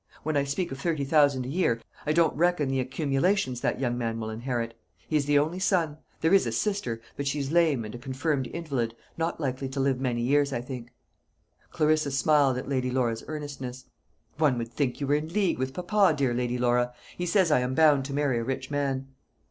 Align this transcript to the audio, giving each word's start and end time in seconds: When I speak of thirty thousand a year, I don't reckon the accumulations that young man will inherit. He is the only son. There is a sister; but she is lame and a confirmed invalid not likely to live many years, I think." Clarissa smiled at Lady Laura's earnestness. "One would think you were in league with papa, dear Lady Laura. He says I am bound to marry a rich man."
When 0.23 0.35
I 0.35 0.45
speak 0.45 0.71
of 0.71 0.79
thirty 0.81 1.03
thousand 1.03 1.45
a 1.45 1.49
year, 1.49 1.79
I 2.07 2.11
don't 2.11 2.35
reckon 2.35 2.69
the 2.69 2.79
accumulations 2.79 3.61
that 3.61 3.79
young 3.79 3.99
man 3.99 4.19
will 4.19 4.31
inherit. 4.31 4.73
He 5.07 5.15
is 5.15 5.25
the 5.27 5.37
only 5.37 5.59
son. 5.59 5.99
There 6.21 6.33
is 6.33 6.47
a 6.47 6.51
sister; 6.51 6.99
but 7.15 7.27
she 7.27 7.37
is 7.37 7.51
lame 7.51 7.85
and 7.85 7.93
a 7.93 7.99
confirmed 7.99 8.47
invalid 8.47 8.95
not 9.15 9.39
likely 9.39 9.69
to 9.69 9.79
live 9.79 10.01
many 10.01 10.23
years, 10.23 10.51
I 10.53 10.61
think." 10.61 10.91
Clarissa 11.69 12.09
smiled 12.09 12.57
at 12.57 12.67
Lady 12.67 12.89
Laura's 12.89 13.23
earnestness. 13.27 13.85
"One 14.39 14.57
would 14.57 14.69
think 14.73 14.99
you 15.01 15.05
were 15.05 15.13
in 15.13 15.27
league 15.31 15.59
with 15.59 15.75
papa, 15.75 16.15
dear 16.17 16.33
Lady 16.33 16.57
Laura. 16.57 16.95
He 17.15 17.27
says 17.27 17.51
I 17.51 17.59
am 17.59 17.75
bound 17.75 18.03
to 18.05 18.13
marry 18.15 18.39
a 18.39 18.43
rich 18.43 18.71
man." 18.71 19.07